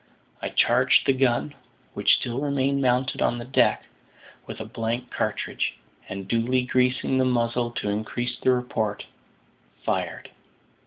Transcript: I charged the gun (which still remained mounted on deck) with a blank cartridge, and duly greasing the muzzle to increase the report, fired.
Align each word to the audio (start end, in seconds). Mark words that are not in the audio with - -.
I 0.41 0.49
charged 0.49 1.05
the 1.05 1.13
gun 1.13 1.53
(which 1.93 2.15
still 2.15 2.39
remained 2.39 2.81
mounted 2.81 3.21
on 3.21 3.37
deck) 3.51 3.85
with 4.47 4.59
a 4.59 4.65
blank 4.65 5.11
cartridge, 5.11 5.75
and 6.09 6.27
duly 6.27 6.63
greasing 6.63 7.19
the 7.19 7.25
muzzle 7.25 7.69
to 7.73 7.87
increase 7.89 8.35
the 8.39 8.49
report, 8.49 9.05
fired. 9.85 10.31